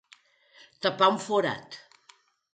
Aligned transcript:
Tapar 0.85 1.11
un 1.13 1.21
forat. 1.27 1.79